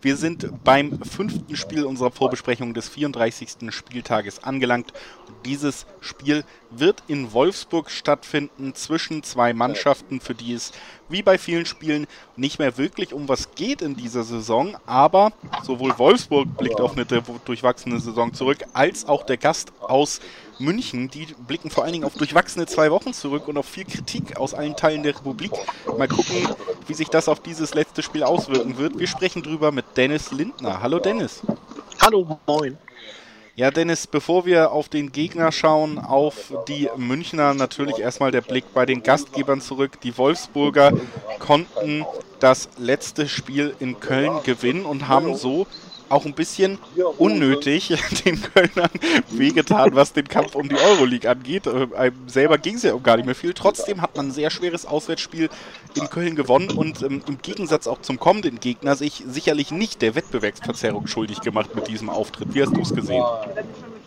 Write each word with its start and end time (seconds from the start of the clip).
Wir 0.00 0.16
sind 0.16 0.62
beim 0.62 1.00
fünften 1.02 1.56
Spiel 1.56 1.84
unserer 1.84 2.12
Vorbesprechung 2.12 2.72
des 2.72 2.88
34. 2.88 3.70
Spieltages 3.70 4.44
angelangt. 4.44 4.92
Dieses 5.44 5.86
Spiel 6.00 6.44
wird 6.70 7.02
in 7.08 7.32
Wolfsburg 7.32 7.90
stattfinden 7.90 8.76
zwischen 8.76 9.24
zwei 9.24 9.52
Mannschaften, 9.52 10.20
für 10.20 10.36
die 10.36 10.52
es 10.52 10.70
wie 11.08 11.22
bei 11.22 11.36
vielen 11.36 11.66
Spielen 11.66 12.06
nicht 12.36 12.60
mehr 12.60 12.76
wirklich 12.78 13.12
um 13.12 13.28
was 13.28 13.54
geht 13.56 13.82
in 13.82 13.96
dieser 13.96 14.22
Saison. 14.22 14.76
Aber 14.86 15.32
sowohl 15.64 15.98
Wolfsburg 15.98 16.56
blickt 16.56 16.80
auf 16.80 16.92
eine 16.92 17.06
durchwachsene 17.44 17.98
Saison 17.98 18.32
zurück, 18.32 18.58
als 18.74 19.04
auch 19.06 19.24
der 19.24 19.36
Gast 19.36 19.72
aus 19.80 20.20
München, 20.60 21.08
die 21.08 21.26
blicken 21.46 21.70
vor 21.70 21.84
allen 21.84 21.92
Dingen 21.92 22.04
auf 22.04 22.14
durchwachsene 22.14 22.66
zwei 22.66 22.90
Wochen 22.90 23.12
zurück 23.12 23.48
und 23.48 23.56
auf 23.56 23.66
viel 23.66 23.84
Kritik 23.84 24.36
aus 24.36 24.54
allen 24.54 24.76
Teilen 24.76 25.02
der 25.02 25.16
Republik. 25.16 25.52
Mal 25.96 26.08
gucken, 26.08 26.48
wie 26.86 26.94
sich 26.94 27.08
das 27.08 27.28
auf 27.28 27.40
dieses 27.40 27.74
letzte 27.74 28.02
Spiel 28.02 28.24
auswirken 28.24 28.76
wird. 28.76 28.98
Wir 28.98 29.06
sprechen 29.06 29.42
drüber 29.42 29.70
mit 29.72 29.84
Dennis 29.96 30.30
Lindner. 30.32 30.80
Hallo 30.82 30.98
Dennis. 30.98 31.42
Hallo, 32.00 32.38
moin. 32.46 32.76
Ja, 33.56 33.72
Dennis, 33.72 34.06
bevor 34.06 34.46
wir 34.46 34.70
auf 34.70 34.88
den 34.88 35.10
Gegner 35.10 35.50
schauen, 35.50 35.98
auf 35.98 36.52
die 36.68 36.88
Münchner, 36.96 37.54
natürlich 37.54 37.98
erstmal 37.98 38.30
der 38.30 38.40
Blick 38.40 38.72
bei 38.72 38.86
den 38.86 39.02
Gastgebern 39.02 39.60
zurück. 39.60 40.00
Die 40.02 40.16
Wolfsburger 40.16 40.92
konnten 41.40 42.06
das 42.38 42.68
letzte 42.78 43.26
Spiel 43.26 43.74
in 43.80 43.98
Köln 43.98 44.44
gewinnen 44.44 44.84
und 44.84 45.08
haben 45.08 45.34
so 45.34 45.66
auch 46.08 46.24
ein 46.24 46.34
bisschen 46.34 46.78
unnötig 47.18 47.88
den 48.24 48.40
Kölnern 48.40 48.90
wehgetan, 49.30 49.94
was 49.94 50.12
den 50.12 50.26
Kampf 50.28 50.54
um 50.54 50.68
die 50.68 50.76
Euroleague 50.76 51.28
angeht. 51.30 51.66
Äh, 51.66 51.88
einem 51.96 52.28
selber 52.28 52.58
ging 52.58 52.76
es 52.76 52.82
ja 52.82 52.94
um 52.94 53.02
gar 53.02 53.16
nicht 53.16 53.26
mehr 53.26 53.34
viel. 53.34 53.54
Trotzdem 53.54 54.00
hat 54.02 54.16
man 54.16 54.28
ein 54.28 54.32
sehr 54.32 54.50
schweres 54.50 54.86
Auswärtsspiel 54.86 55.48
in 55.94 56.10
Köln 56.10 56.36
gewonnen 56.36 56.70
und 56.70 57.02
ähm, 57.02 57.22
im 57.26 57.38
Gegensatz 57.42 57.86
auch 57.86 58.00
zum 58.00 58.18
kommenden 58.18 58.60
Gegner 58.60 58.96
sich 58.96 59.24
sicherlich 59.26 59.70
nicht 59.70 60.02
der 60.02 60.14
Wettbewerbsverzerrung 60.14 61.06
schuldig 61.06 61.40
gemacht 61.40 61.74
mit 61.74 61.88
diesem 61.88 62.10
Auftritt. 62.10 62.54
Wie 62.54 62.62
hast 62.62 62.76
du 62.76 62.80
es 62.80 62.94
gesehen? 62.94 63.24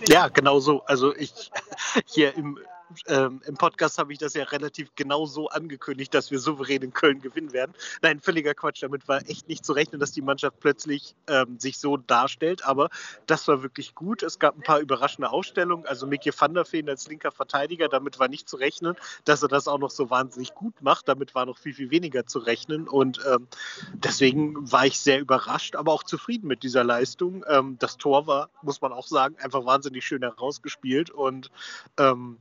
Ja, 0.07 0.27
genau 0.29 0.59
so. 0.59 0.83
Also 0.85 1.15
ich 1.15 1.51
hier 2.05 2.35
im 2.35 2.57
ähm, 3.07 3.41
im 3.45 3.55
Podcast 3.55 3.97
habe 3.97 4.13
ich 4.13 4.19
das 4.19 4.33
ja 4.33 4.43
relativ 4.43 4.89
genau 4.95 5.25
so 5.25 5.49
angekündigt, 5.49 6.13
dass 6.13 6.31
wir 6.31 6.39
souverän 6.39 6.81
in 6.81 6.93
Köln 6.93 7.21
gewinnen 7.21 7.53
werden. 7.53 7.73
Nein, 8.01 8.19
völliger 8.19 8.53
Quatsch. 8.53 8.83
Damit 8.83 9.07
war 9.07 9.27
echt 9.29 9.47
nicht 9.47 9.65
zu 9.65 9.73
rechnen, 9.73 9.99
dass 9.99 10.11
die 10.11 10.21
Mannschaft 10.21 10.59
plötzlich 10.59 11.15
ähm, 11.27 11.59
sich 11.59 11.77
so 11.77 11.97
darstellt. 11.97 12.65
Aber 12.65 12.89
das 13.27 13.47
war 13.47 13.63
wirklich 13.63 13.95
gut. 13.95 14.23
Es 14.23 14.39
gab 14.39 14.55
ein 14.55 14.63
paar 14.63 14.79
überraschende 14.79 15.29
Ausstellungen. 15.29 15.85
Also 15.85 16.07
Mickey 16.07 16.31
van 16.37 16.53
der 16.53 16.71
Veen 16.71 16.89
als 16.89 17.07
linker 17.07 17.31
Verteidiger, 17.31 17.87
damit 17.87 18.19
war 18.19 18.27
nicht 18.27 18.49
zu 18.49 18.57
rechnen, 18.57 18.95
dass 19.25 19.41
er 19.41 19.49
das 19.49 19.67
auch 19.67 19.79
noch 19.79 19.91
so 19.91 20.09
wahnsinnig 20.09 20.53
gut 20.53 20.81
macht. 20.81 21.07
Damit 21.07 21.35
war 21.35 21.45
noch 21.45 21.57
viel, 21.57 21.73
viel 21.73 21.91
weniger 21.91 22.25
zu 22.25 22.39
rechnen. 22.39 22.87
Und 22.87 23.19
ähm, 23.27 23.47
deswegen 23.93 24.71
war 24.71 24.85
ich 24.85 24.99
sehr 24.99 25.19
überrascht, 25.19 25.75
aber 25.75 25.91
auch 25.91 26.03
zufrieden 26.03 26.47
mit 26.47 26.63
dieser 26.63 26.83
Leistung. 26.83 27.43
Ähm, 27.47 27.77
das 27.79 27.97
Tor 27.97 28.27
war, 28.27 28.49
muss 28.61 28.81
man 28.81 28.91
auch 28.93 29.07
sagen, 29.07 29.35
einfach 29.39 29.65
wahnsinnig 29.65 30.05
schön 30.05 30.21
herausgespielt. 30.21 31.11
Und 31.11 31.51
ähm, 31.97 32.37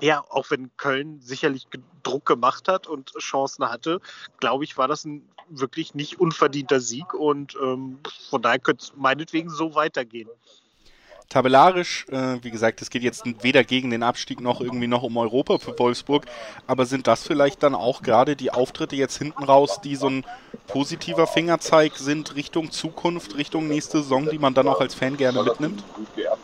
ja, 0.00 0.24
auch 0.30 0.50
wenn 0.50 0.74
Köln 0.76 1.20
sicherlich 1.20 1.66
Druck 2.02 2.24
gemacht 2.26 2.68
hat 2.68 2.86
und 2.86 3.12
Chancen 3.18 3.68
hatte, 3.68 4.00
glaube 4.40 4.64
ich, 4.64 4.78
war 4.78 4.88
das 4.88 5.04
ein 5.04 5.28
wirklich 5.48 5.94
nicht 5.94 6.18
unverdienter 6.18 6.80
Sieg 6.80 7.14
und 7.14 7.56
ähm, 7.62 7.98
von 8.30 8.42
daher 8.42 8.58
könnte 8.58 8.84
es 8.84 8.92
meinetwegen 8.96 9.50
so 9.50 9.74
weitergehen. 9.74 10.28
Tabellarisch, 11.28 12.06
äh, 12.10 12.42
wie 12.42 12.50
gesagt, 12.50 12.82
es 12.82 12.90
geht 12.90 13.02
jetzt 13.02 13.24
weder 13.42 13.64
gegen 13.64 13.88
den 13.88 14.02
Abstieg 14.02 14.40
noch 14.42 14.60
irgendwie 14.60 14.86
noch 14.86 15.02
um 15.02 15.16
Europa 15.16 15.58
für 15.58 15.78
Wolfsburg, 15.78 16.26
aber 16.66 16.84
sind 16.84 17.06
das 17.06 17.22
vielleicht 17.22 17.62
dann 17.62 17.74
auch 17.74 18.02
gerade 18.02 18.36
die 18.36 18.50
Auftritte 18.50 18.96
jetzt 18.96 19.16
hinten 19.16 19.42
raus, 19.42 19.80
die 19.82 19.96
so 19.96 20.08
ein 20.08 20.26
positiver 20.66 21.26
Fingerzeig 21.26 21.96
sind 21.96 22.34
Richtung 22.34 22.70
Zukunft, 22.70 23.36
Richtung 23.36 23.66
nächste 23.66 24.02
Saison, 24.02 24.28
die 24.28 24.38
man 24.38 24.52
dann 24.52 24.68
auch 24.68 24.80
als 24.80 24.94
Fan 24.94 25.16
gerne 25.16 25.42
mitnimmt? 25.42 25.82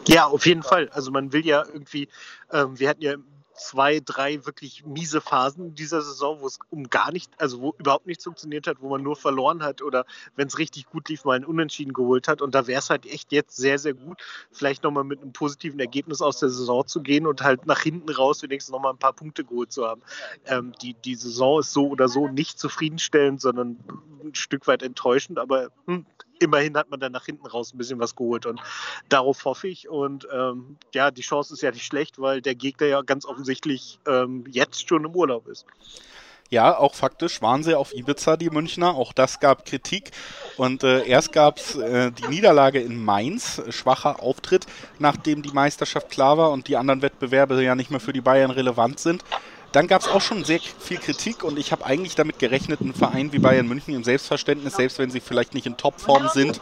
Ja, 0.06 0.26
auf 0.26 0.46
jeden 0.46 0.62
Fall. 0.62 0.88
Also 0.90 1.10
man 1.10 1.34
will 1.34 1.44
ja 1.44 1.64
irgendwie, 1.66 2.08
ähm, 2.50 2.78
wir 2.78 2.88
hatten 2.88 3.02
ja 3.02 3.16
zwei, 3.58 4.00
drei 4.00 4.46
wirklich 4.46 4.84
miese 4.86 5.20
Phasen 5.20 5.74
dieser 5.74 6.00
Saison, 6.02 6.40
wo 6.40 6.46
es 6.46 6.58
um 6.70 6.88
gar 6.88 7.12
nicht, 7.12 7.30
also 7.38 7.60
wo 7.60 7.74
überhaupt 7.78 8.06
nichts 8.06 8.24
funktioniert 8.24 8.66
hat, 8.66 8.80
wo 8.80 8.88
man 8.88 9.02
nur 9.02 9.16
verloren 9.16 9.62
hat 9.62 9.82
oder 9.82 10.06
wenn 10.36 10.48
es 10.48 10.58
richtig 10.58 10.86
gut 10.86 11.08
lief, 11.08 11.24
mal 11.24 11.36
ein 11.36 11.44
Unentschieden 11.44 11.92
geholt 11.92 12.28
hat. 12.28 12.40
Und 12.40 12.54
da 12.54 12.66
wäre 12.66 12.78
es 12.78 12.90
halt 12.90 13.06
echt 13.06 13.32
jetzt 13.32 13.56
sehr, 13.56 13.78
sehr 13.78 13.94
gut, 13.94 14.22
vielleicht 14.52 14.84
nochmal 14.84 15.04
mit 15.04 15.20
einem 15.20 15.32
positiven 15.32 15.80
Ergebnis 15.80 16.22
aus 16.22 16.38
der 16.38 16.50
Saison 16.50 16.86
zu 16.86 17.02
gehen 17.02 17.26
und 17.26 17.42
halt 17.42 17.66
nach 17.66 17.80
hinten 17.80 18.10
raus 18.10 18.42
wenigstens 18.42 18.72
nochmal 18.72 18.92
ein 18.92 18.98
paar 18.98 19.12
Punkte 19.12 19.44
geholt 19.44 19.72
zu 19.72 19.86
haben. 19.86 20.02
Ähm, 20.46 20.72
die, 20.80 20.94
die 20.94 21.16
Saison 21.16 21.60
ist 21.60 21.72
so 21.72 21.88
oder 21.88 22.08
so 22.08 22.28
nicht 22.28 22.58
zufriedenstellend, 22.58 23.40
sondern 23.40 23.78
ein 24.22 24.34
Stück 24.34 24.66
weit 24.66 24.82
enttäuschend, 24.82 25.38
aber 25.38 25.70
hm, 25.86 26.06
immerhin 26.40 26.76
hat 26.76 26.90
man 26.90 27.00
dann 27.00 27.12
nach 27.12 27.26
hinten 27.26 27.46
raus 27.46 27.72
ein 27.72 27.78
bisschen 27.78 27.98
was 27.98 28.16
geholt 28.16 28.46
und 28.46 28.60
darauf 29.08 29.44
hoffe 29.44 29.68
ich. 29.68 29.88
Und 29.88 30.26
ähm, 30.32 30.76
ja, 30.94 31.10
die 31.10 31.22
Chance 31.22 31.54
ist 31.54 31.62
ja 31.62 31.70
nicht 31.70 31.84
schlecht, 31.84 32.18
weil 32.20 32.40
der 32.42 32.54
Gegner 32.54 32.86
ja 32.86 33.02
ganz 33.02 33.24
offensichtlich 33.24 33.98
ähm, 34.06 34.44
jetzt 34.48 34.88
schon 34.88 35.04
im 35.04 35.14
Urlaub 35.14 35.48
ist. 35.48 35.66
Ja, 36.50 36.78
auch 36.78 36.94
faktisch 36.94 37.42
waren 37.42 37.62
sie 37.62 37.74
auf 37.74 37.94
Ibiza, 37.94 38.38
die 38.38 38.48
Münchner. 38.48 38.94
Auch 38.94 39.12
das 39.12 39.38
gab 39.38 39.66
Kritik. 39.66 40.12
Und 40.56 40.82
äh, 40.82 41.04
erst 41.06 41.32
gab 41.32 41.58
es 41.58 41.76
äh, 41.76 42.10
die 42.10 42.26
Niederlage 42.28 42.80
in 42.80 43.04
Mainz, 43.04 43.60
schwacher 43.68 44.22
Auftritt, 44.22 44.64
nachdem 44.98 45.42
die 45.42 45.52
Meisterschaft 45.52 46.08
klar 46.08 46.38
war 46.38 46.50
und 46.50 46.66
die 46.68 46.78
anderen 46.78 47.02
Wettbewerbe 47.02 47.62
ja 47.62 47.74
nicht 47.74 47.90
mehr 47.90 48.00
für 48.00 48.14
die 48.14 48.22
Bayern 48.22 48.50
relevant 48.50 48.98
sind. 48.98 49.24
Dann 49.72 49.86
gab 49.86 50.00
es 50.00 50.08
auch 50.08 50.22
schon 50.22 50.44
sehr 50.44 50.60
viel 50.60 50.98
Kritik 50.98 51.44
und 51.44 51.58
ich 51.58 51.72
habe 51.72 51.84
eigentlich 51.84 52.14
damit 52.14 52.38
gerechnet, 52.38 52.80
ein 52.80 52.94
Verein 52.94 53.32
wie 53.32 53.38
Bayern 53.38 53.68
München 53.68 53.94
im 53.94 54.02
Selbstverständnis, 54.02 54.76
selbst 54.76 54.98
wenn 54.98 55.10
sie 55.10 55.20
vielleicht 55.20 55.54
nicht 55.54 55.66
in 55.66 55.76
Topform 55.76 56.28
sind, 56.32 56.60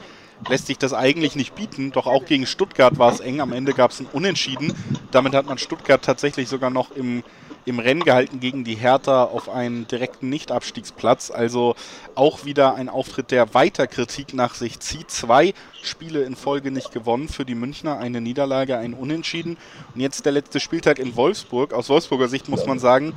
lässt 0.48 0.66
sich 0.66 0.78
das 0.78 0.92
eigentlich 0.92 1.36
nicht 1.36 1.54
bieten. 1.54 1.92
Doch 1.92 2.06
auch 2.06 2.24
gegen 2.24 2.46
Stuttgart 2.46 2.98
war 2.98 3.12
es 3.12 3.20
eng. 3.20 3.40
Am 3.40 3.52
Ende 3.52 3.74
gab 3.74 3.92
es 3.92 4.00
ein 4.00 4.06
Unentschieden. 4.12 4.72
Damit 5.12 5.34
hat 5.34 5.46
man 5.46 5.58
Stuttgart 5.58 6.02
tatsächlich 6.04 6.48
sogar 6.48 6.70
noch 6.70 6.90
im 6.90 7.22
im 7.66 7.80
Rennen 7.80 8.04
gehalten 8.04 8.40
gegen 8.40 8.64
die 8.64 8.76
Hertha 8.76 9.24
auf 9.24 9.48
einen 9.48 9.86
direkten 9.88 10.28
Nicht-Abstiegsplatz. 10.30 11.30
Also 11.30 11.74
auch 12.14 12.44
wieder 12.44 12.76
ein 12.76 12.88
Auftritt, 12.88 13.32
der 13.32 13.54
weiter 13.54 13.86
Kritik 13.88 14.32
nach 14.34 14.54
sich 14.54 14.80
zieht. 14.80 15.10
Zwei 15.10 15.52
Spiele 15.82 16.22
in 16.22 16.36
Folge 16.36 16.70
nicht 16.70 16.92
gewonnen 16.92 17.28
für 17.28 17.44
die 17.44 17.56
Münchner, 17.56 17.98
eine 17.98 18.20
Niederlage, 18.20 18.78
ein 18.78 18.94
Unentschieden. 18.94 19.56
Und 19.94 20.00
jetzt 20.00 20.24
der 20.24 20.32
letzte 20.32 20.60
Spieltag 20.60 21.00
in 21.00 21.16
Wolfsburg. 21.16 21.72
Aus 21.72 21.88
Wolfsburger 21.88 22.28
Sicht 22.28 22.48
muss 22.48 22.66
man 22.66 22.78
sagen, 22.78 23.12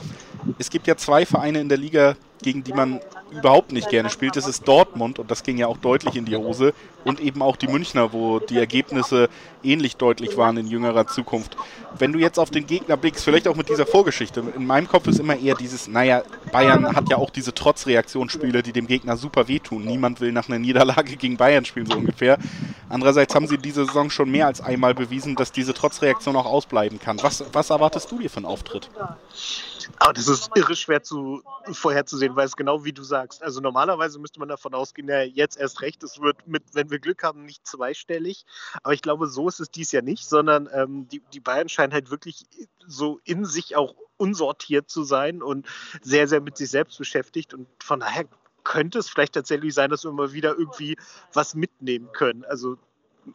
es 0.57 0.71
gibt 0.71 0.87
ja 0.87 0.97
zwei 0.97 1.25
Vereine 1.25 1.61
in 1.61 1.69
der 1.69 1.77
Liga, 1.77 2.15
gegen 2.41 2.63
die 2.63 2.73
man 2.73 2.99
überhaupt 3.31 3.71
nicht 3.71 3.89
gerne 3.89 4.09
spielt. 4.09 4.35
Das 4.35 4.47
ist 4.47 4.67
Dortmund 4.67 5.19
und 5.19 5.31
das 5.31 5.43
ging 5.43 5.57
ja 5.57 5.67
auch 5.67 5.77
deutlich 5.77 6.15
in 6.15 6.25
die 6.25 6.35
Hose. 6.35 6.73
Und 7.05 7.21
eben 7.21 7.41
auch 7.41 7.55
die 7.55 7.67
Münchner, 7.67 8.11
wo 8.11 8.39
die 8.39 8.57
Ergebnisse 8.57 9.29
ähnlich 9.63 9.95
deutlich 9.95 10.35
waren 10.35 10.57
in 10.57 10.67
jüngerer 10.67 11.07
Zukunft. 11.07 11.55
Wenn 11.97 12.11
du 12.11 12.19
jetzt 12.19 12.37
auf 12.37 12.49
den 12.49 12.67
Gegner 12.67 12.97
blickst, 12.97 13.23
vielleicht 13.23 13.47
auch 13.47 13.55
mit 13.55 13.69
dieser 13.69 13.85
Vorgeschichte, 13.85 14.43
in 14.55 14.65
meinem 14.65 14.87
Kopf 14.87 15.07
ist 15.07 15.19
immer 15.19 15.37
eher 15.37 15.55
dieses, 15.55 15.87
naja, 15.87 16.23
Bayern 16.51 16.95
hat 16.95 17.09
ja 17.09 17.17
auch 17.17 17.29
diese 17.29 17.53
Trotzreaktionsspiele, 17.53 18.63
die 18.63 18.73
dem 18.73 18.87
Gegner 18.87 19.15
super 19.15 19.47
wehtun. 19.47 19.85
Niemand 19.85 20.19
will 20.19 20.31
nach 20.31 20.49
einer 20.49 20.59
Niederlage 20.59 21.15
gegen 21.15 21.37
Bayern 21.37 21.63
spielen, 21.63 21.85
so 21.85 21.97
ungefähr. 21.97 22.37
Andererseits 22.89 23.33
haben 23.33 23.47
sie 23.47 23.57
diese 23.57 23.85
Saison 23.85 24.09
schon 24.09 24.29
mehr 24.29 24.47
als 24.47 24.61
einmal 24.61 24.93
bewiesen, 24.93 25.35
dass 25.35 25.51
diese 25.51 25.73
Trotzreaktion 25.73 26.35
auch 26.35 26.45
ausbleiben 26.45 26.99
kann. 26.99 27.21
Was, 27.21 27.43
was 27.53 27.69
erwartest 27.69 28.11
du 28.11 28.19
dir 28.19 28.29
für 28.29 28.37
einen 28.37 28.45
Auftritt? 28.45 28.89
Aber 29.97 30.13
das 30.13 30.27
ist 30.27 30.49
irre 30.55 30.75
schwer 30.75 31.01
zu, 31.03 31.41
vorherzusehen, 31.71 32.35
weil 32.35 32.45
es 32.45 32.55
genau 32.55 32.83
wie 32.83 32.93
du 32.93 33.03
sagst. 33.03 33.18
Also 33.41 33.61
normalerweise 33.61 34.19
müsste 34.19 34.39
man 34.39 34.49
davon 34.49 34.73
ausgehen, 34.73 35.07
ja, 35.07 35.21
jetzt 35.21 35.57
erst 35.57 35.81
recht, 35.81 36.03
es 36.03 36.19
wird 36.19 36.47
mit, 36.47 36.63
wenn 36.73 36.89
wir 36.89 36.99
Glück 36.99 37.23
haben, 37.23 37.45
nicht 37.45 37.65
zweistellig. 37.67 38.45
Aber 38.83 38.93
ich 38.93 39.01
glaube, 39.01 39.27
so 39.27 39.47
ist 39.47 39.59
es 39.59 39.71
dies 39.71 39.91
Jahr 39.91 40.03
nicht, 40.03 40.27
sondern 40.27 40.69
ähm, 40.73 41.07
die, 41.07 41.21
die 41.33 41.39
Bayern 41.39 41.69
scheinen 41.69 41.93
halt 41.93 42.11
wirklich 42.11 42.45
so 42.85 43.19
in 43.23 43.45
sich 43.45 43.75
auch 43.75 43.95
unsortiert 44.17 44.89
zu 44.89 45.03
sein 45.03 45.41
und 45.41 45.67
sehr, 46.01 46.27
sehr 46.27 46.41
mit 46.41 46.57
sich 46.57 46.69
selbst 46.69 46.97
beschäftigt. 46.97 47.53
Und 47.53 47.67
von 47.81 48.01
daher 48.01 48.25
könnte 48.63 48.99
es 48.99 49.09
vielleicht 49.09 49.33
tatsächlich 49.33 49.73
sein, 49.73 49.89
dass 49.89 50.03
wir 50.03 50.11
mal 50.11 50.33
wieder 50.33 50.57
irgendwie 50.57 50.97
was 51.33 51.55
mitnehmen 51.55 52.11
können. 52.11 52.43
Also 52.45 52.77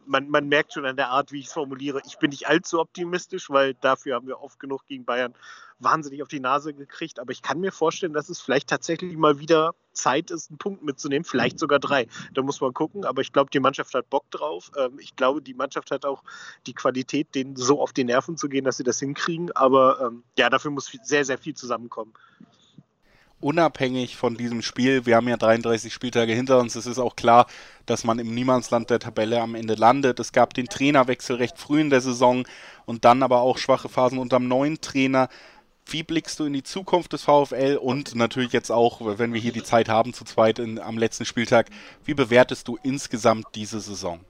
man, 0.06 0.28
man 0.28 0.48
merkt 0.48 0.72
schon 0.72 0.86
an 0.86 0.96
der 0.96 1.10
Art, 1.10 1.32
wie 1.32 1.40
ich 1.40 1.46
es 1.46 1.52
formuliere, 1.52 2.00
ich 2.06 2.18
bin 2.18 2.30
nicht 2.30 2.48
allzu 2.48 2.80
optimistisch, 2.80 3.50
weil 3.50 3.74
dafür 3.74 4.14
haben 4.14 4.26
wir 4.26 4.40
oft 4.40 4.58
genug 4.58 4.86
gegen 4.86 5.04
Bayern 5.04 5.34
wahnsinnig 5.78 6.22
auf 6.22 6.28
die 6.28 6.40
Nase 6.40 6.74
gekriegt. 6.74 7.18
Aber 7.18 7.32
ich 7.32 7.42
kann 7.42 7.60
mir 7.60 7.72
vorstellen, 7.72 8.12
dass 8.12 8.28
es 8.28 8.40
vielleicht 8.40 8.68
tatsächlich 8.68 9.16
mal 9.16 9.38
wieder 9.38 9.74
Zeit 9.92 10.30
ist, 10.30 10.50
einen 10.50 10.58
Punkt 10.58 10.82
mitzunehmen, 10.82 11.24
vielleicht 11.24 11.58
sogar 11.58 11.78
drei. 11.78 12.06
Da 12.32 12.42
muss 12.42 12.60
man 12.60 12.72
gucken. 12.72 13.04
Aber 13.04 13.22
ich 13.22 13.32
glaube, 13.32 13.50
die 13.50 13.60
Mannschaft 13.60 13.94
hat 13.94 14.10
Bock 14.10 14.30
drauf. 14.30 14.70
Ähm, 14.76 14.98
ich 14.98 15.16
glaube, 15.16 15.42
die 15.42 15.54
Mannschaft 15.54 15.90
hat 15.90 16.04
auch 16.04 16.22
die 16.66 16.74
Qualität, 16.74 17.34
denen 17.34 17.56
so 17.56 17.80
auf 17.80 17.92
die 17.92 18.04
Nerven 18.04 18.36
zu 18.36 18.48
gehen, 18.48 18.64
dass 18.64 18.76
sie 18.76 18.84
das 18.84 18.98
hinkriegen. 18.98 19.52
Aber 19.52 20.00
ähm, 20.00 20.24
ja, 20.36 20.50
dafür 20.50 20.70
muss 20.70 20.90
sehr, 21.02 21.24
sehr 21.24 21.38
viel 21.38 21.54
zusammenkommen. 21.54 22.14
Unabhängig 23.44 24.16
von 24.16 24.36
diesem 24.36 24.62
Spiel, 24.62 25.04
wir 25.04 25.16
haben 25.16 25.28
ja 25.28 25.36
33 25.36 25.92
Spieltage 25.92 26.32
hinter 26.32 26.58
uns, 26.58 26.76
es 26.76 26.86
ist 26.86 26.98
auch 26.98 27.14
klar, 27.14 27.46
dass 27.84 28.02
man 28.02 28.18
im 28.18 28.34
Niemandsland 28.34 28.88
der 28.88 28.98
Tabelle 28.98 29.40
am 29.42 29.54
Ende 29.54 29.74
landet. 29.74 30.18
Es 30.18 30.32
gab 30.32 30.54
den 30.54 30.66
Trainerwechsel 30.66 31.36
recht 31.36 31.58
früh 31.58 31.82
in 31.82 31.90
der 31.90 32.00
Saison 32.00 32.46
und 32.86 33.04
dann 33.04 33.22
aber 33.22 33.42
auch 33.42 33.58
schwache 33.58 33.90
Phasen 33.90 34.18
unter 34.18 34.38
dem 34.38 34.48
neuen 34.48 34.80
Trainer. 34.80 35.28
Wie 35.84 36.02
blickst 36.02 36.40
du 36.40 36.46
in 36.46 36.54
die 36.54 36.62
Zukunft 36.62 37.12
des 37.12 37.24
VfL 37.24 37.78
und 37.78 38.14
natürlich 38.14 38.52
jetzt 38.54 38.70
auch, 38.70 39.18
wenn 39.18 39.34
wir 39.34 39.40
hier 39.42 39.52
die 39.52 39.62
Zeit 39.62 39.90
haben, 39.90 40.14
zu 40.14 40.24
zweit 40.24 40.58
in, 40.58 40.78
am 40.78 40.96
letzten 40.96 41.26
Spieltag, 41.26 41.68
wie 42.06 42.14
bewertest 42.14 42.66
du 42.66 42.78
insgesamt 42.82 43.48
diese 43.54 43.78
Saison? 43.80 44.20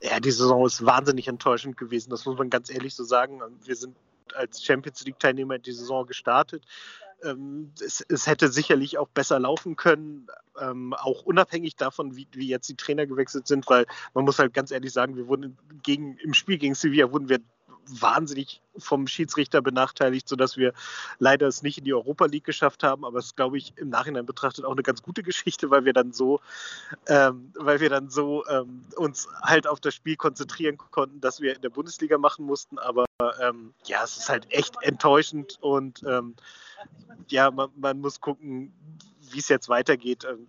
Ja, 0.00 0.20
die 0.20 0.30
Saison 0.30 0.64
ist 0.64 0.86
wahnsinnig 0.86 1.26
enttäuschend 1.26 1.76
gewesen, 1.76 2.10
das 2.10 2.24
muss 2.24 2.38
man 2.38 2.50
ganz 2.50 2.70
ehrlich 2.70 2.94
so 2.94 3.02
sagen. 3.02 3.40
Wir 3.64 3.74
sind 3.74 3.96
als 4.36 4.64
Champions 4.64 5.04
League-Teilnehmer 5.04 5.56
in 5.56 5.62
die 5.62 5.72
Saison 5.72 6.06
gestartet. 6.06 6.62
Ähm, 7.24 7.72
es, 7.80 8.04
es, 8.08 8.26
hätte 8.26 8.48
sicherlich 8.48 8.98
auch 8.98 9.08
besser 9.08 9.38
laufen 9.38 9.76
können, 9.76 10.26
ähm, 10.60 10.92
auch 10.94 11.22
unabhängig 11.22 11.76
davon, 11.76 12.16
wie, 12.16 12.26
wie, 12.32 12.48
jetzt 12.48 12.68
die 12.68 12.76
Trainer 12.76 13.06
gewechselt 13.06 13.46
sind, 13.46 13.68
weil 13.68 13.86
man 14.14 14.24
muss 14.24 14.38
halt 14.38 14.54
ganz 14.54 14.70
ehrlich 14.70 14.92
sagen, 14.92 15.16
wir 15.16 15.28
wurden 15.28 15.56
gegen, 15.82 16.16
im 16.18 16.34
Spiel 16.34 16.58
gegen 16.58 16.74
Sevilla 16.74 17.12
wurden 17.12 17.28
wir 17.28 17.38
wahnsinnig 17.86 18.62
vom 18.78 19.06
Schiedsrichter 19.06 19.60
benachteiligt, 19.60 20.28
sodass 20.28 20.56
wir 20.56 20.72
leider 21.18 21.46
es 21.46 21.62
nicht 21.62 21.78
in 21.78 21.84
die 21.84 21.94
Europa 21.94 22.26
League 22.26 22.44
geschafft 22.44 22.82
haben. 22.82 23.04
Aber 23.04 23.18
es 23.18 23.26
ist, 23.26 23.36
glaube 23.36 23.58
ich, 23.58 23.72
im 23.76 23.90
Nachhinein 23.90 24.26
betrachtet 24.26 24.64
auch 24.64 24.72
eine 24.72 24.82
ganz 24.82 25.02
gute 25.02 25.22
Geschichte, 25.22 25.70
weil 25.70 25.84
wir 25.84 25.92
dann 25.92 26.12
so, 26.12 26.40
ähm, 27.06 27.52
weil 27.54 27.80
wir 27.80 27.90
dann 27.90 28.08
so 28.08 28.46
ähm, 28.46 28.84
uns 28.96 29.28
halt 29.42 29.66
auf 29.66 29.80
das 29.80 29.94
Spiel 29.94 30.16
konzentrieren 30.16 30.78
konnten, 30.78 31.20
dass 31.20 31.40
wir 31.40 31.54
in 31.54 31.62
der 31.62 31.70
Bundesliga 31.70 32.18
machen 32.18 32.46
mussten. 32.46 32.78
Aber 32.78 33.04
ähm, 33.40 33.74
ja, 33.84 34.02
es 34.04 34.16
ist 34.16 34.28
halt 34.28 34.50
echt 34.50 34.76
enttäuschend 34.82 35.58
und 35.60 36.02
ähm, 36.06 36.34
ja, 37.28 37.50
man, 37.50 37.70
man 37.76 38.00
muss 38.00 38.20
gucken, 38.20 38.72
wie 39.32 39.38
es 39.38 39.48
jetzt 39.48 39.68
weitergeht. 39.68 40.24
Ähm, 40.24 40.48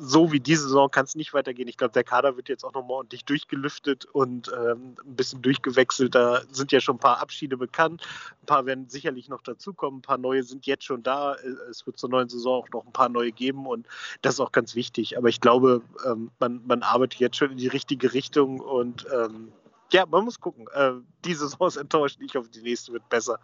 so 0.00 0.32
wie 0.32 0.40
diese 0.40 0.64
Saison 0.64 0.90
kann 0.90 1.04
es 1.04 1.14
nicht 1.14 1.32
weitergehen. 1.34 1.68
Ich 1.68 1.76
glaube, 1.76 1.92
der 1.92 2.04
Kader 2.04 2.36
wird 2.36 2.48
jetzt 2.48 2.64
auch 2.64 2.72
nochmal 2.72 2.98
ordentlich 2.98 3.24
durchgelüftet 3.24 4.04
und 4.06 4.50
ähm, 4.52 4.96
ein 5.04 5.16
bisschen 5.16 5.42
durchgewechselt. 5.42 6.14
Da 6.14 6.42
sind 6.50 6.72
ja 6.72 6.80
schon 6.80 6.96
ein 6.96 7.00
paar 7.00 7.20
Abschiede 7.20 7.56
bekannt. 7.56 8.02
Ein 8.42 8.46
paar 8.46 8.66
werden 8.66 8.88
sicherlich 8.88 9.28
noch 9.28 9.42
dazukommen. 9.42 9.98
Ein 9.98 10.02
paar 10.02 10.18
neue 10.18 10.42
sind 10.42 10.66
jetzt 10.66 10.84
schon 10.84 11.02
da. 11.02 11.34
Es 11.70 11.86
wird 11.86 11.98
zur 11.98 12.10
neuen 12.10 12.28
Saison 12.28 12.62
auch 12.62 12.68
noch 12.70 12.86
ein 12.86 12.92
paar 12.92 13.08
neue 13.08 13.32
geben 13.32 13.66
und 13.66 13.86
das 14.22 14.34
ist 14.34 14.40
auch 14.40 14.52
ganz 14.52 14.74
wichtig. 14.74 15.16
Aber 15.18 15.28
ich 15.28 15.40
glaube, 15.40 15.82
ähm, 16.06 16.30
man, 16.38 16.60
man 16.66 16.82
arbeitet 16.82 17.20
jetzt 17.20 17.36
schon 17.36 17.50
in 17.50 17.58
die 17.58 17.68
richtige 17.68 18.12
Richtung 18.12 18.60
und 18.60 19.06
ähm, 19.12 19.52
ja, 19.92 20.06
man 20.06 20.24
muss 20.24 20.40
gucken. 20.40 20.66
Äh, 20.72 20.92
diese 21.24 21.48
Saison 21.48 21.68
ist 21.68 21.76
enttäuscht. 21.76 22.18
Ich 22.20 22.34
hoffe, 22.34 22.48
die 22.48 22.62
nächste 22.62 22.92
wird 22.92 23.08
besser. 23.08 23.40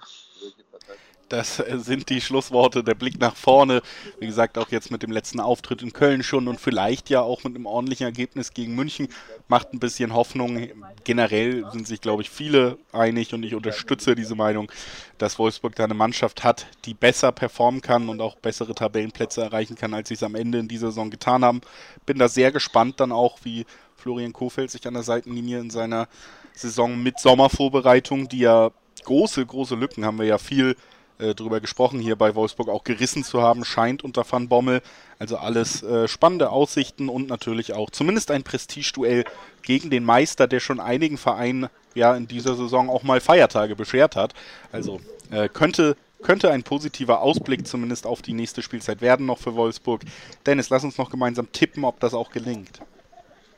Das 1.29 1.57
sind 1.57 2.09
die 2.09 2.21
Schlussworte, 2.21 2.85
der 2.85 2.95
Blick 2.95 3.19
nach 3.19 3.35
vorne. 3.35 3.83
Wie 4.21 4.27
gesagt, 4.27 4.59
auch 4.59 4.71
jetzt 4.71 4.93
mit 4.93 5.03
dem 5.03 5.11
letzten 5.11 5.41
Auftritt 5.41 5.83
in 5.83 5.93
Köln 5.93 6.23
schon 6.23 6.47
und 6.47 6.61
vielleicht 6.61 7.11
ja 7.11 7.21
auch 7.21 7.43
mit 7.43 7.57
einem 7.57 7.67
ordentlichen 7.67 8.05
Ergebnis 8.05 8.55
gegen 8.55 8.77
München 8.77 9.09
macht 9.49 9.73
ein 9.73 9.81
bisschen 9.81 10.15
Hoffnung. 10.15 10.69
Generell 11.03 11.65
sind 11.73 11.89
sich, 11.89 12.01
glaube 12.01 12.23
ich, 12.23 12.31
viele 12.31 12.79
einig 12.93 13.35
und 13.35 13.43
ich 13.43 13.57
unterstütze 13.57 14.15
diese 14.15 14.37
Meinung, 14.37 14.71
dass 15.19 15.39
Wolfsburg 15.39 15.75
da 15.75 15.85
eine 15.85 15.95
Mannschaft 15.95 16.45
hat, 16.45 16.67
die 16.85 16.95
besser 16.95 17.33
performen 17.33 17.81
kann 17.81 18.09
und 18.09 18.21
auch 18.21 18.37
bessere 18.37 18.75
Tabellenplätze 18.75 19.43
erreichen 19.43 19.75
kann, 19.75 19.95
als 19.95 20.09
sie 20.09 20.15
es 20.15 20.23
am 20.23 20.37
Ende 20.37 20.59
in 20.59 20.69
dieser 20.69 20.89
Saison 20.89 21.11
getan 21.11 21.45
haben. 21.45 21.61
Bin 22.05 22.19
da 22.19 22.29
sehr 22.29 22.53
gespannt 22.53 23.01
dann 23.01 23.11
auch, 23.11 23.39
wie 23.43 23.67
Florian 23.97 24.33
Kofeld 24.33 24.71
sich 24.71 24.87
an 24.87 24.95
der 24.95 25.03
Seitenlinie 25.03 25.59
in 25.59 25.71
seiner 25.71 26.07
Saison 26.55 27.03
mit 27.03 27.19
Sommervorbereitung, 27.19 28.29
die 28.29 28.41
ja 28.41 28.71
große, 29.05 29.45
große 29.45 29.75
Lücken 29.75 30.05
haben 30.05 30.19
wir 30.19 30.27
ja 30.27 30.39
viel 30.39 30.77
äh, 31.19 31.35
drüber 31.35 31.61
gesprochen, 31.61 32.01
hier 32.01 32.17
bei 32.17 32.35
Wolfsburg 32.35 32.69
auch 32.69 32.85
gerissen 32.85 33.25
zu 33.25 33.43
haben, 33.43 33.65
scheint 33.65 34.05
unter 34.05 34.25
Van 34.31 34.49
Bommel. 34.49 34.83
Also 35.19 35.37
alles 35.37 35.83
äh, 35.83 36.09
spannende 36.09 36.51
Aussichten 36.51 37.09
und 37.09 37.29
natürlich 37.29 37.73
auch 37.73 37.91
zumindest 37.91 38.31
ein 38.31 38.43
Prestigeduell 38.43 39.25
gegen 39.63 39.91
den 39.91 40.05
Meister, 40.05 40.47
der 40.47 40.61
schon 40.61 40.81
einigen 40.81 41.19
Vereinen 41.19 41.69
ja 41.95 42.15
in 42.15 42.29
dieser 42.29 42.55
Saison 42.55 42.91
auch 42.91 43.03
mal 43.03 43.21
Feiertage 43.21 43.77
beschert 43.77 44.17
hat. 44.17 44.35
Also 44.73 45.01
äh, 45.31 45.49
könnte 45.49 45.97
könnte 46.23 46.51
ein 46.51 46.63
positiver 46.63 47.21
Ausblick 47.21 47.67
zumindest 47.67 48.07
auf 48.07 48.21
die 48.21 48.33
nächste 48.33 48.63
Spielzeit 48.63 49.01
werden 49.01 49.27
noch 49.27 49.39
für 49.39 49.55
Wolfsburg. 49.55 50.03
Dennis, 50.45 50.71
lass 50.71 50.83
uns 50.83 50.99
noch 50.99 51.11
gemeinsam 51.11 51.53
tippen, 51.53 51.85
ob 51.85 52.01
das 52.01 52.15
auch 52.15 52.31
gelingt. 52.31 52.81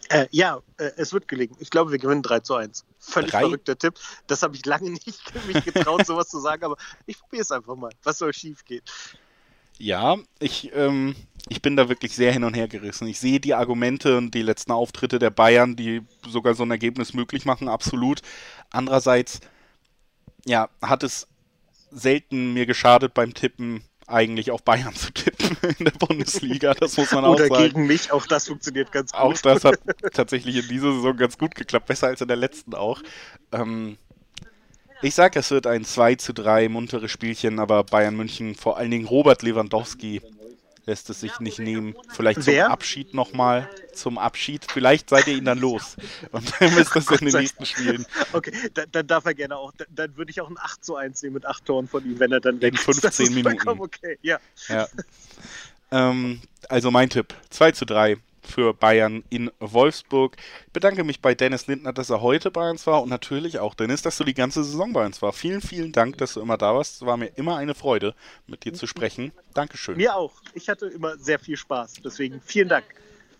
Äh, 0.08 0.26
ja, 0.30 0.62
äh, 0.78 0.90
es 0.96 1.12
wird 1.12 1.28
gelingen. 1.28 1.56
Ich 1.60 1.70
glaube, 1.70 1.90
wir 1.90 1.98
gewinnen 1.98 2.22
3 2.22 2.40
zu 2.40 2.54
1. 2.54 2.84
Völlig 2.98 3.30
Drei? 3.30 3.40
verrückter 3.40 3.78
Tipp. 3.78 3.94
Das 4.26 4.42
habe 4.42 4.56
ich 4.56 4.64
lange 4.64 4.90
nicht 5.06 5.46
mich 5.46 5.64
getraut, 5.64 6.06
sowas 6.06 6.28
zu 6.28 6.40
sagen, 6.40 6.64
aber 6.64 6.76
ich 7.06 7.18
probiere 7.18 7.42
es 7.42 7.52
einfach 7.52 7.76
mal. 7.76 7.92
Was 8.02 8.18
soll 8.18 8.32
schief 8.32 8.64
gehen? 8.64 8.82
Ja, 9.78 10.16
ich, 10.40 10.72
ähm, 10.74 11.14
ich 11.48 11.62
bin 11.62 11.76
da 11.76 11.88
wirklich 11.88 12.14
sehr 12.14 12.32
hin 12.32 12.44
und 12.44 12.54
her 12.54 12.68
gerissen. 12.68 13.06
Ich 13.06 13.20
sehe 13.20 13.38
die 13.38 13.54
Argumente 13.54 14.16
und 14.16 14.34
die 14.34 14.42
letzten 14.42 14.72
Auftritte 14.72 15.18
der 15.18 15.30
Bayern, 15.30 15.76
die 15.76 16.02
sogar 16.26 16.54
so 16.54 16.64
ein 16.64 16.70
Ergebnis 16.70 17.14
möglich 17.14 17.44
machen, 17.44 17.68
absolut. 17.68 18.22
Andererseits, 18.70 19.40
ja, 20.44 20.68
hat 20.82 21.04
es 21.04 21.28
selten 21.90 22.52
mir 22.54 22.66
geschadet 22.66 23.14
beim 23.14 23.34
Tippen, 23.34 23.84
eigentlich 24.08 24.50
auf 24.50 24.62
Bayern 24.62 24.94
zu 24.94 25.12
tippen 25.12 25.56
in 25.78 25.84
der 25.84 25.92
Bundesliga. 25.92 26.74
Das 26.74 26.96
muss 26.96 27.12
man 27.12 27.24
auch 27.24 27.34
Oder 27.34 27.48
sagen. 27.48 27.54
Oder 27.54 27.68
gegen 27.68 27.86
mich, 27.86 28.10
auch 28.10 28.26
das 28.26 28.48
funktioniert 28.48 28.90
ganz 28.90 29.12
gut. 29.12 29.20
Auch 29.20 29.34
das 29.34 29.64
hat 29.64 29.78
tatsächlich 30.12 30.56
in 30.56 30.68
dieser 30.68 30.92
Saison 30.92 31.16
ganz 31.16 31.38
gut 31.38 31.54
geklappt, 31.54 31.86
besser 31.86 32.08
als 32.08 32.20
in 32.20 32.28
der 32.28 32.36
letzten 32.36 32.74
auch. 32.74 33.02
Ähm, 33.52 33.98
ich 35.00 35.14
sage, 35.14 35.38
es 35.38 35.50
wird 35.50 35.66
ein 35.66 35.84
2 35.84 36.16
zu 36.16 36.32
3 36.32 36.68
munteres 36.68 37.10
Spielchen, 37.10 37.60
aber 37.60 37.84
Bayern 37.84 38.16
München, 38.16 38.56
vor 38.56 38.78
allen 38.78 38.90
Dingen 38.90 39.06
Robert 39.06 39.42
Lewandowski, 39.42 40.20
lässt 40.88 41.10
es 41.10 41.20
sich 41.20 41.38
nicht 41.38 41.58
nehmen. 41.58 41.94
Vielleicht 42.08 42.42
zum 42.42 42.54
Wer? 42.54 42.70
Abschied 42.70 43.12
nochmal. 43.12 43.68
Zum 43.92 44.16
Abschied. 44.18 44.66
Vielleicht 44.68 45.10
seid 45.10 45.26
ihr 45.26 45.36
ihn 45.36 45.44
dann 45.44 45.58
los. 45.58 45.96
Und 46.32 46.50
dann 46.58 46.74
müsst 46.74 46.96
ihr 46.96 47.02
es 47.02 47.20
in 47.20 47.26
den 47.26 47.40
nächsten 47.40 47.66
Spielen. 47.66 48.06
Okay, 48.32 48.52
dann, 48.72 48.86
dann, 48.90 49.06
darf 49.06 49.26
er 49.26 49.34
gerne 49.34 49.56
auch. 49.56 49.72
Dann, 49.76 49.86
dann, 49.90 50.16
würde 50.16 50.30
ich 50.30 50.40
auch 50.40 50.48
ein 50.48 50.56
8 50.58 50.84
zu 50.84 50.96
1 50.96 51.22
nehmen 51.22 51.34
mit 51.34 51.46
8 51.46 51.64
Toren 51.66 51.88
von 51.88 52.04
ihm, 52.04 52.18
wenn 52.18 52.32
er 52.32 52.40
dann 52.40 52.58
in 52.58 52.74
15 52.74 53.34
Minuten. 53.34 53.68
Okay, 53.68 54.18
ja. 54.22 54.38
ja. 54.68 54.88
Ähm, 55.90 56.40
also 56.68 56.90
mein 56.90 57.10
Tipp: 57.10 57.34
2 57.50 57.72
zu 57.72 57.84
3 57.84 58.16
für 58.48 58.74
Bayern 58.74 59.22
in 59.30 59.50
Wolfsburg. 59.60 60.36
Ich 60.66 60.72
bedanke 60.72 61.04
mich 61.04 61.20
bei 61.20 61.34
Dennis 61.34 61.66
Lindner, 61.66 61.92
dass 61.92 62.10
er 62.10 62.20
heute 62.20 62.50
bei 62.50 62.68
uns 62.70 62.86
war 62.86 63.02
und 63.02 63.08
natürlich 63.08 63.58
auch 63.58 63.74
Dennis, 63.74 64.02
dass 64.02 64.16
du 64.16 64.24
die 64.24 64.34
ganze 64.34 64.64
Saison 64.64 64.92
bei 64.92 65.04
uns 65.04 65.22
war. 65.22 65.32
Vielen, 65.32 65.60
vielen 65.60 65.92
Dank, 65.92 66.18
dass 66.18 66.34
du 66.34 66.40
immer 66.40 66.56
da 66.56 66.74
warst. 66.74 66.96
Es 66.96 67.06
war 67.06 67.16
mir 67.16 67.30
immer 67.36 67.56
eine 67.56 67.74
Freude, 67.74 68.14
mit 68.46 68.64
dir 68.64 68.72
zu 68.72 68.86
sprechen. 68.86 69.32
Dankeschön. 69.54 69.96
Mir 69.96 70.16
auch. 70.16 70.32
Ich 70.54 70.68
hatte 70.68 70.86
immer 70.86 71.16
sehr 71.16 71.38
viel 71.38 71.56
Spaß. 71.56 71.94
Deswegen 72.04 72.40
vielen 72.40 72.68
Dank. 72.68 72.84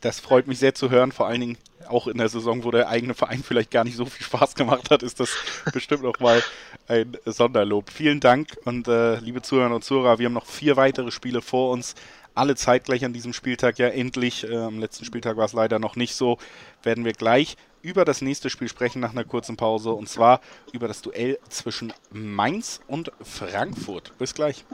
Das 0.01 0.21
freut 0.21 0.47
mich 0.47 0.61
sehr 0.61 0.75
zu 0.75 0.91
hören, 0.91 1.11
vor 1.11 1.27
allen 1.27 1.41
Dingen 1.41 1.59
auch 1.89 2.07
in 2.07 2.19
der 2.19 2.29
Saison, 2.29 2.65
wo 2.65 2.71
der 2.71 2.89
eigene 2.89 3.15
Verein 3.15 3.43
vielleicht 3.43 3.71
gar 3.71 3.85
nicht 3.85 3.97
so 3.97 4.05
viel 4.05 4.25
Spaß 4.25 4.55
gemacht 4.55 4.91
hat, 4.91 5.03
ist 5.03 5.21
das 5.21 5.37
bestimmt 5.73 6.03
noch 6.03 6.21
mal 6.21 6.43
ein 6.87 7.17
Sonderlob. 7.25 7.91
Vielen 7.91 8.21
Dank 8.21 8.57
und 8.65 8.89
äh, 8.89 9.17
liebe 9.19 9.43
Zuhörer 9.43 9.75
und 9.75 9.85
Zuhörer, 9.85 10.19
wir 10.19 10.27
haben 10.27 10.35
noch 10.35 10.47
vier 10.47 10.77
weitere 10.77 11.11
Spiele 11.11 11.43
vor 11.43 11.73
uns 11.73 11.95
alle 12.39 12.55
zeitgleich 12.55 13.05
an 13.05 13.13
diesem 13.13 13.33
Spieltag 13.33 13.79
ja 13.79 13.89
endlich. 13.89 14.49
Äh, 14.49 14.57
am 14.57 14.79
letzten 14.79 15.05
Spieltag 15.05 15.37
war 15.37 15.45
es 15.45 15.53
leider 15.53 15.79
noch 15.79 15.97
nicht 15.97 16.15
so. 16.15 16.39
Werden 16.83 17.05
wir 17.05 17.13
gleich 17.13 17.57
über 17.83 18.05
das 18.05 18.23
nächste 18.23 18.51
Spiel 18.51 18.69
sprechen 18.69 19.01
nach 19.01 19.13
einer 19.13 19.25
kurzen 19.25 19.57
Pause 19.57 19.91
und 19.91 20.09
zwar 20.09 20.41
über 20.73 20.89
das 20.89 21.03
Duell 21.03 21.39
zwischen 21.49 21.93
Mainz 22.11 22.81
und 22.87 23.13
Frankfurt. 23.23 24.13
Bis 24.19 24.35
gleich. 24.35 24.65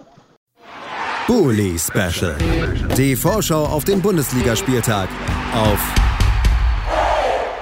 Bully 1.26 1.78
Special. 1.78 2.36
Die 2.96 3.16
Vorschau 3.16 3.64
auf 3.64 3.84
den 3.84 4.02
Bundesligaspieltag 4.02 5.08
auf 5.54 5.80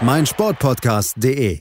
meinsportpodcast.de. 0.00 1.60